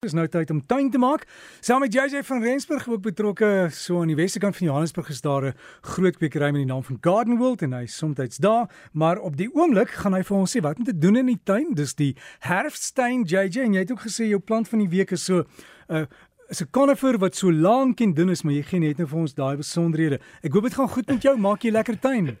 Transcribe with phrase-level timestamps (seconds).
[0.00, 1.26] Dis nou tyd om tuin te maak.
[1.60, 5.20] Saam met JJ van Rensburg ook betrokke so aan die weste kant van Johannesburg is
[5.20, 8.70] daar 'n groot kwekery met die naam van Garden World en hy is soms daar,
[8.92, 11.40] maar op die oomblik gaan hy vir ons sê wat om te doen in die
[11.44, 11.74] tuin.
[11.74, 15.24] Dis die herfsttuin JJ en jy het ook gesê jou plant van die week is
[15.24, 15.44] so
[15.88, 16.06] 'n uh,
[16.48, 19.18] is 'n conifer wat so lank en dun is, maar jy gee net nou vir
[19.18, 20.18] ons daai besonderhede.
[20.42, 21.36] Ek hoop dit gaan goed met jou.
[21.36, 22.38] Maak jy lekker tuin?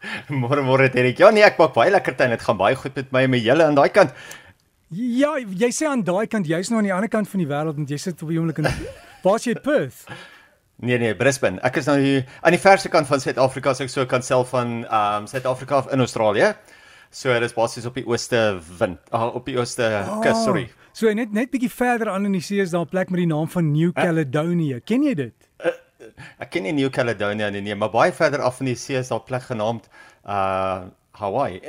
[0.28, 1.18] Môre môre Derek.
[1.18, 2.30] Ja nee, ek maak baie lekker tuin.
[2.30, 4.10] Dit gaan baie goed met my en met julle aan daai kant.
[4.90, 7.78] Ja, jy sê aan daai kant, jy's nou aan die ander kant van die wêreld
[7.78, 8.66] en jy sit op die oomblik in
[9.24, 10.02] Waar's jy Perth?
[10.82, 11.60] Nee nee, Brisbane.
[11.62, 14.50] Ek is nou hier aan die verste kant van Suid-Afrika, so ek so kan self
[14.56, 16.54] van ehm um, Suid-Afrika af in Australië.
[17.10, 18.40] So dit is basies op die ooste
[18.78, 20.68] wind, uh, op die ooste oh, kus, sorry.
[20.96, 23.30] So net net bietjie verder aan in die see is daar 'n plek met die
[23.30, 24.80] naam van New Caledonia.
[24.80, 25.50] Ken jy dit?
[25.62, 25.74] Uh,
[26.38, 29.08] ek ken nie New Caledonia nie, nee, maar baie verder af in die see is
[29.08, 29.86] daar 'n plek genaamd
[30.26, 31.60] uh Hawaii.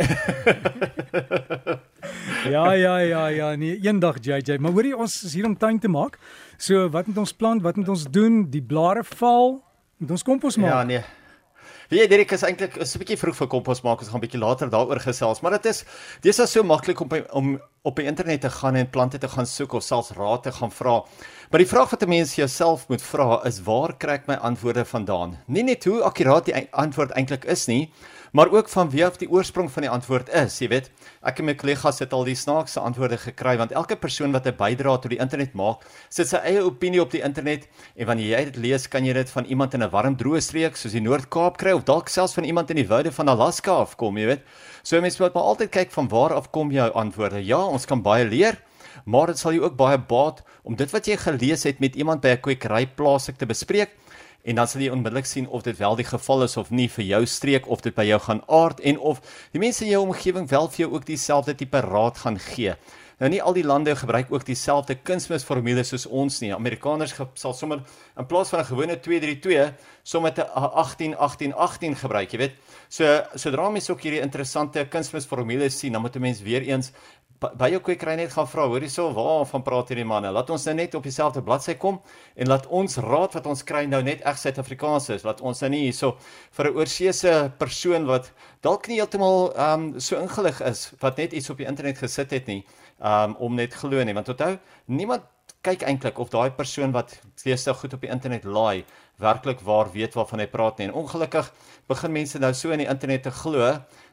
[2.54, 5.88] ja, ja, ja, ja, nee, eendag JJ, maar hoorie ons is hier om tuin te
[5.88, 6.20] maak.
[6.58, 7.62] So, wat moet ons plant?
[7.62, 8.50] Wat moet ons doen?
[8.50, 9.64] Die blare val.
[9.98, 10.72] Moet ons kompos maak?
[10.72, 11.04] Ja, nee.
[11.92, 14.00] Wie dit is eintlik is 'n bietjie vroeg vir kompos maak.
[14.00, 15.84] Ons gaan bietjie later daaroor gesels, maar dit is
[16.22, 19.46] dis is so maklik om om op die internet te gaan en plante te gaan
[19.46, 21.04] soek of selfs raad te gaan vra.
[21.50, 24.86] Maar die vraag wat 'n mens jouself moet vra is waar kry ek my antwoorde
[24.86, 25.38] vandaan?
[25.48, 27.92] Nie net hoe akkuraat die antwoord eintlik is nie,
[28.32, 30.90] maar ook van wie af die oorsprong van die antwoord is, jy weet.
[31.28, 34.56] Ek en my kollegas het al die snaakse antwoorde gekry want elke persoon wat 'n
[34.56, 38.46] bydrae tot die internet maak, sit sy eie opinie op die internet en wanneer jy
[38.46, 41.58] dit lees, kan jy dit van iemand in 'n warm droë streek soos die Noord-Kaap
[41.58, 44.42] kry of dalk selfs van iemand in die woude van Alaska afkom, jy weet.
[44.84, 47.46] So mense moet maar altyd kyk van waar af kom jou antwoorde.
[47.46, 48.58] Ja, ons kan baie leer.
[49.06, 52.22] Maar dit sal jou ook baie baat om dit wat jy gelees het met iemand
[52.22, 53.90] by 'n kwekery plaaslik te bespreek
[54.44, 57.06] en dan sal jy onmiddellik sien of dit wel die geval is of nie vir
[57.06, 59.22] jou streek of dit by jou gaan aard en of
[59.54, 62.76] die mense in jou omgewing wel vir jou ook dieselfde tipe raad gaan gee.
[63.22, 66.50] Nou nie al die lande gebruik ook dieselfde kunsmisformules soos ons nie.
[66.56, 67.84] Amerikaners sal sommer
[68.18, 72.56] in plaas van 'n gewone 232 sommer 'n 18 18 18 gebruik, jy weet.
[72.90, 73.06] So
[73.36, 76.92] sodra mense ook hierdie interessante kunsmisformules sien, dan moet 'n mens weer eens
[77.42, 80.30] by jou kwekery net gaan vra, hoor hierso, waarvan praat hierdie manne?
[80.30, 81.98] Laat ons nou net op dieselfde bladsy kom
[82.38, 85.26] en laat ons raad wat ons kry nou net reg Suid-Afrikaans is.
[85.26, 86.14] Laat ons nou nie hierso
[86.58, 88.32] vir 'n oorseese persoon wat
[88.62, 92.30] dalk nie heeltemal ehm um, so ingelig is wat net iets op die internet gesit
[92.32, 92.62] het nie,
[93.02, 95.24] ehm um, om net glo nie, want onthou, niemand
[95.62, 98.84] kyk eintlik of daai persoon wat nou goed op die internet laai
[99.22, 100.88] werklik waar weet waarvan hy praat nie.
[100.88, 101.52] En ongelukkig
[101.90, 103.68] begin mense nou so in die internet te glo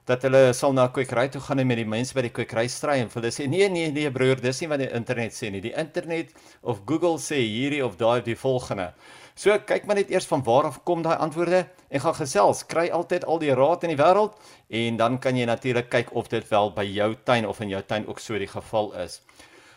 [0.04, 2.98] dat hulle sal na kwekery toe gaan en met die mense by die kwekery stry
[3.00, 5.64] en hulle sê nee nee nee broer dis nie wat die internet sê nie.
[5.64, 8.90] Die internet of Google sê hierdie of daai die volgende.
[9.38, 12.66] So kyk maar net eers van waar af kom daai antwoorde en gaan gesels.
[12.68, 14.36] Kry altyd al die raad in die wêreld
[14.68, 17.82] en dan kan jy natuurlik kyk of dit wel by jou tuin of in jou
[17.88, 19.22] tuin ook so die geval is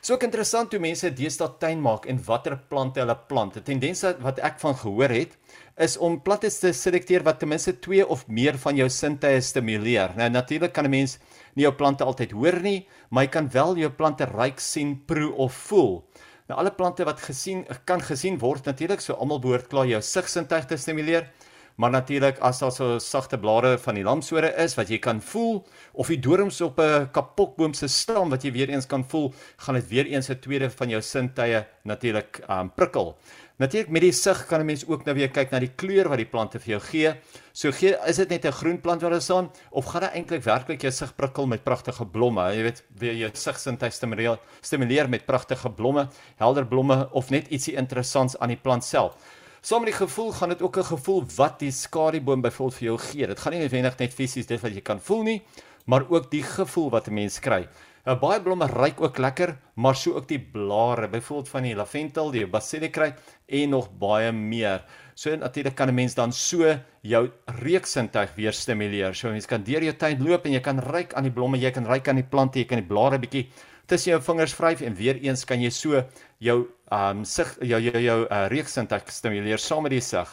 [0.01, 3.59] So ek interessant hoe mense deesdae tuin maak en watter plante hulle plant.
[3.59, 5.35] 'n Tendens wat ek van gehoor het,
[5.77, 10.15] is om plante te selekteer wat ten minste 2 of meer van jou sintuie stimuleer.
[10.17, 11.19] Nou natuurlik kan 'n mens
[11.53, 15.33] nie jou plante altyd hoor nie, maar jy kan wel jou plante ryk sien, proe
[15.37, 16.03] of voel.
[16.49, 20.65] Nou alle plante wat gesien kan gesien word natuurlik, so almal behoort klaar jou sigsintuig
[20.65, 21.29] te stimuleer.
[21.75, 25.63] Maar natuurlik as daar so sagte blare van die lamsore is wat jy kan voel
[25.93, 29.75] of die dorings op 'n kapokboom se stam wat jy weer eens kan voel, gaan
[29.75, 33.17] dit weer eens 'n tweede van jou sintuie natuurlik um prikkel.
[33.61, 36.17] Natuurlik met die sig kan 'n mens ook nou weer kyk na die kleur wat
[36.17, 37.13] die plante vir jou gee.
[37.53, 40.43] So gee is dit net 'n groen plant wat daar staan of gaan dit eintlik
[40.43, 42.41] werklik jou sig prikkel met pragtige blomme?
[42.55, 47.75] Jy weet, weer jou sigsintuig stimuleer, stimuleer met pragtige blomme, helder blomme of net ietsie
[47.75, 49.15] interessants aan die plant self.
[49.61, 52.97] Saam met die gevoel gaan dit ook 'n gevoel wat die skadieboom byvoorbeeld vir jou
[52.97, 53.27] gee.
[53.27, 55.41] Dit gaan nie noodwendig net fisies dit wat jy kan voel nie,
[55.85, 57.67] maar ook die gevoel wat 'n mens kry.
[58.05, 62.31] Nou baie blomme ryk ook lekker, maar so ook die blare, byvoorbeeld van die lavendel,
[62.31, 63.13] die basilikruid
[63.47, 64.83] en nog baie meer.
[65.13, 69.15] So natuurlik kan 'n mens dan so jou reuksintuig weer stimuleer.
[69.15, 71.71] So mens kan deur jou tuin loop en jy kan ryk aan die blomme, jy
[71.71, 73.49] kan ryk aan die plante, jy kan die blare bietjie
[73.85, 76.03] tussen jou vingers vryf en weer eens kan jy so
[76.39, 80.27] jou um sig jou jou jou uh, reuksintuig stimuleer saam met die sig.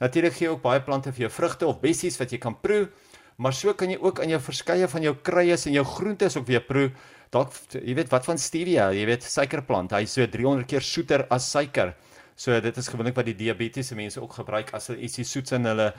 [0.00, 2.88] Natuurlik gee ook baie plante vir jou vrugte of bessies wat jy kan proe,
[3.36, 6.46] maar so kan jy ook aan jou verskeie van jou kruie en jou groentes ook
[6.46, 6.90] weer proe.
[7.30, 11.26] Dalk jy weet wat van stevia, jy weet suikerplant, hy is so 300 keer soeter
[11.30, 11.92] as suiker.
[12.38, 15.66] So dit is gewoonlik wat die diabetiese mense ook gebruik as hulle ietsie soets in
[15.66, 15.92] hulle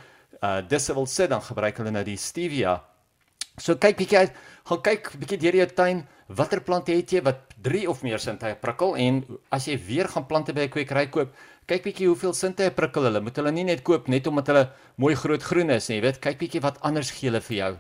[0.46, 2.80] uh disse wil sit, dan gebruik hulle nou die stevia.
[3.60, 4.38] So kyk bietjie uit,
[4.70, 8.54] gaan kyk bietjie deur jou tuin, watter plante het jy wat 3 of meer sintuie
[8.62, 9.24] prikkel en
[9.56, 11.34] as jy weer gaan plante by 'n kwekery koop,
[11.68, 13.22] kyk bietjie hoeveel sintuie prikkel hulle.
[13.22, 16.22] Moet hulle nie net koop net omdat hulle mooi groot groen is nie, jy weet,
[16.22, 17.78] kyk bietjie wat anders gee hulle vir jou.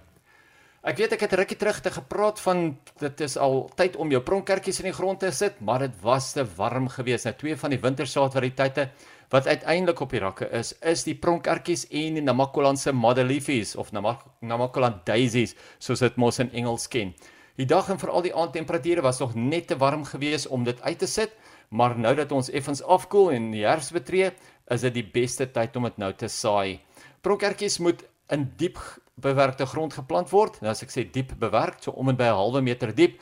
[0.81, 4.21] Ek weet ek het rukkie terug te gepraat van dit is al tyd om jou
[4.21, 7.25] pronkertjies in die grond te sit, maar dit was te warm geweest.
[7.25, 8.89] Nou twee van die wintersaadvariteite
[9.29, 15.05] wat uiteindelik op die rakke is, is die pronkertjies en die Namakolandse Madeliefs of Namakoland
[15.05, 17.13] daisies, soos dit mos in Engels ken.
[17.59, 20.99] Die dag en veral die aandtemperature was nog net te warm geweest om dit uit
[20.99, 21.33] te sit,
[21.75, 24.29] maar nou dat ons effens afkoel en die herfs betree,
[24.71, 26.79] is dit die beste tyd om dit nou te saai.
[27.19, 28.79] Pronkertjies moet in diep
[29.19, 30.61] bewerkte grond geplant word.
[30.63, 33.19] Nou as ek sê diep bewerk, so om en by 'n halwe meter diep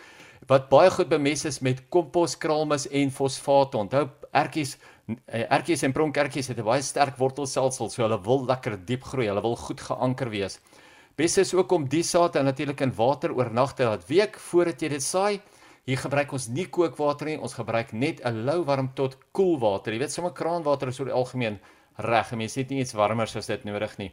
[0.47, 3.73] wat baie goed bemes is met kompos, kraalmis en fosfaat.
[3.75, 4.77] Onthou, ertjies
[5.25, 9.27] eh, ertjies en pronkertjies het 'n baie sterk wortelstelsel, so hulle wil lekker diep groei.
[9.27, 10.59] Hulle wil goed geanker wees.
[11.17, 14.83] Bes is ook om die saad en natuurlik in water oornag te laat week voordat
[14.83, 15.39] jy dit saai.
[15.89, 19.93] Hier gebruik ons nie kookwater nie, ons gebruik net 'n lou warm tot koel water.
[19.93, 21.57] Jy weet sommer kraanwater is oor die algemeen
[21.97, 22.31] reg.
[22.37, 24.11] Mense het nie iets warmer as dit nodig nie.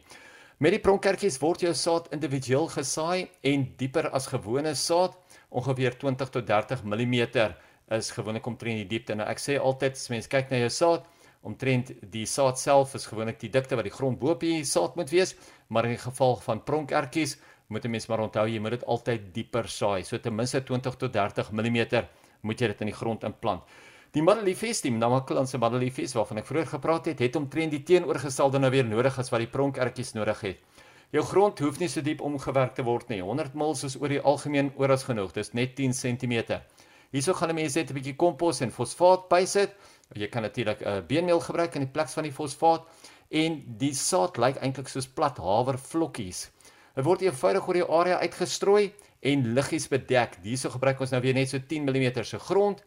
[0.57, 5.13] Met die pronkertjies word jou saad individueel gesaai en dieper as gewone saad,
[5.51, 7.53] ongeveer 20 tot 30 mm
[7.91, 9.15] is gewoonlik omtrent die diepte.
[9.15, 11.05] Nou ek sê altyd as mens kyk na jou saad,
[11.45, 14.95] omtrent die saad self is gewoonlik die dikte wat die grond bo op die saad
[14.99, 15.35] moet wees,
[15.69, 17.37] maar in die geval van pronkertjies
[17.69, 20.03] moet 'n mens maar onthou jy moet dit altyd dieper saai.
[20.03, 22.05] So ten minste 20 tot 30 mm
[22.41, 23.63] moet jy dit in die grond implant.
[24.11, 28.71] Die Madeliefies, die Namakwalandse Madeliefies waarvan ek vroeër gepraat het, het omtrent die teenoorgestelde nou
[28.71, 30.61] weer nodig as wat die pronkertjies nodig het.
[31.11, 33.21] Jou grond hoef nie so diep omgewerk te word nie.
[33.21, 35.33] 100 mils is oor die algemeen oor as genoeg.
[35.35, 36.61] Dis net 10 cm.
[37.11, 39.75] Hierso gaan 'n mens net 'n bietjie kompos en fosfaat bysit.
[40.13, 42.83] Jy kan natuurlik 'n uh, beenmeel gebruik in die plek van die fosfaat
[43.29, 46.51] en die saad lyk eintlik soos plat havervlokkies.
[46.95, 50.37] Dit word eenvoudig oor die area uitgestrooi en liggies bedek.
[50.43, 52.83] Hierso gebruik ons nou weer net so 10 mm se grond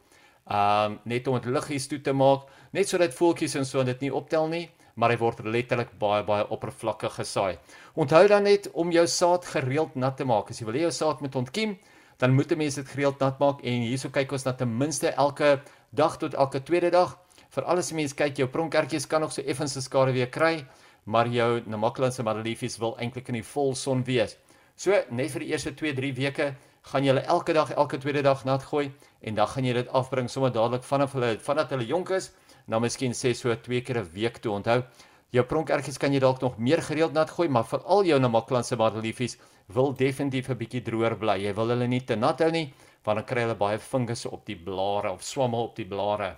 [0.49, 4.13] um net om dit liggies toe te maak, net sodat voeltjies en so dit nie
[4.15, 4.65] optel nie,
[4.97, 7.59] maar hy word letterlik baie baie oppervlakkig gesaai.
[8.01, 10.51] Onthou dan net om jou saad gereeld nat te maak.
[10.51, 11.77] As jy wil hê jou saad moet ontkiem,
[12.19, 15.09] dan moet 'n mens dit gereeld nat maak en hierso kyk ons na ten minste
[15.09, 15.61] elke
[15.91, 17.19] dag tot elke tweede dag.
[17.51, 20.67] Vir alles mense kyk jou pronkertjies kan nog so effens se skade weer kry,
[21.05, 24.37] maar jou Namakwalandse madeliefies wil eintlik in die volson wees.
[24.77, 28.45] So net vir die eerste 2-3 weke gaan jy hulle elke dag elke tweede dag
[28.45, 28.91] nat gooi
[29.21, 32.31] en dan gaan jy dit afbring sommer dadelik vanaf hulle vandat hulle jonk is
[32.67, 34.83] nou miskien sê so twee keer 'n week toe onthou
[35.31, 38.77] jou pronkertjies kan jy dalk nog meer gereeld nat gooi maar vir al jou namaklanse
[38.77, 39.37] madeliefies
[39.75, 41.37] wil definitief 'n bietjie droër bly.
[41.45, 42.73] Jy wil hulle nie te nat hou nie
[43.05, 46.37] want dan kry hulle baie fungusse op die blare of swamme op die blare.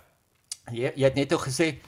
[0.71, 1.79] Jy, jy het net ook gesê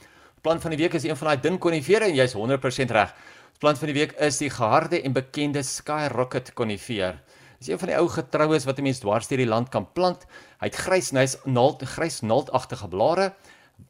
[0.43, 3.15] plant van die week is een van daai dun konifere en jy's 100% reg.
[3.61, 7.21] Plant van die week is die geharde en bekende skyrocket konifeer.
[7.63, 10.27] Dis een van die ou getroues wat 'n mens dwars deur die land kan plant.
[10.59, 13.35] Hy het grys nys naald grys naaldagtige blare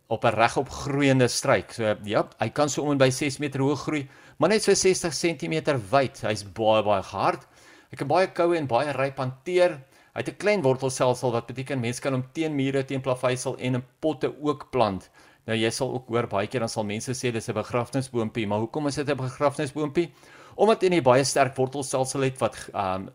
[0.09, 1.73] op 'n regop groeiende struik.
[1.73, 4.09] So ja, hy kan so om en by 6 meter hoog groei,
[4.39, 6.21] maar net so 60 cm wyd.
[6.21, 7.47] Hy's baie baie hard.
[7.91, 9.81] Hy kan baie koue en baie ryp hanteer.
[10.15, 13.75] Hy het 'n klein wortelstelsel wat beteken mense kan hom teen mure, teen plaveisel en
[13.75, 15.11] in potte ook plant.
[15.47, 18.59] Nou jy sal ook hoor baie keer dan sal mense sê dis 'n begrafnisboontjie, maar
[18.59, 20.12] hoekom is dit 'n begrafnisboontjie?
[20.56, 23.11] Omdat hy 'n baie sterk wortelstelsel het wat um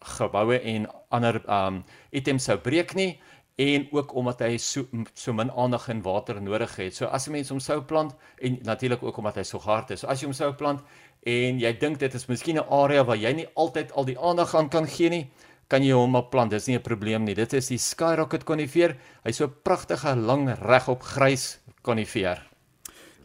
[0.00, 3.20] geboue en ander um items sou breek nie
[3.60, 6.94] en ook omdat hy so so min aandag en water nodig het.
[6.96, 10.00] So as 'n mens hom sou plant en natuurlik ook omdat hy so hard is.
[10.00, 10.80] So as jy hom sou plant
[11.22, 14.54] en jy dink dit is miskien 'n area waar jy nie altyd al die aandag
[14.54, 15.30] aan kan gee nie,
[15.68, 16.50] kan jy hom op plant.
[16.50, 17.34] Dis nie 'n probleem nie.
[17.34, 18.96] Dit is die skyrocket konifeer.
[19.24, 22.46] Hy's so 'n pragtige lang regop grys konifeer.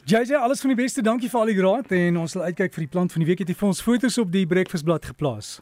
[0.05, 1.01] JJ, alles van die beste.
[1.01, 3.39] Dankie vir al die raad en ons sal uitkyk vir die plant van die week.
[3.39, 5.61] Het jy vir ons foto's op die breakfastblad geplaas?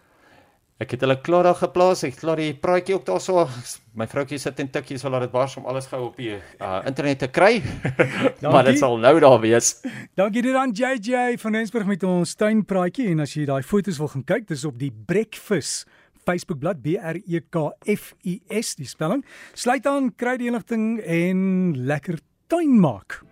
[0.82, 2.02] Ek het hulle klaar daar geplaas.
[2.08, 3.46] Ek klaar die praatjie ook daarso.
[3.94, 6.80] My vroutjie sit en tikkie so laat dit bars om alles gou op die uh,
[6.90, 7.62] internet te kry.
[8.42, 9.76] maar dit sal nou daar wees.
[10.18, 14.12] Dankie dit aan JJ van Rensburg met ons tuinpraatjie en as jy daai foto's wil
[14.16, 15.86] gaan kyk, dis op die Breakfast
[16.24, 19.24] Facebookblad B R E K F U S die spelling.
[19.54, 21.46] Sluit aan, kry die inligting en
[21.86, 22.20] lekker
[22.52, 23.24] tuin maak.